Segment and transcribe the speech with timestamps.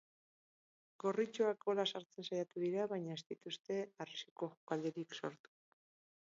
[1.03, 5.55] Gorritxoak gola egiten saiatu dira, baina ez dituzte arriskuko jokaldirik sortu.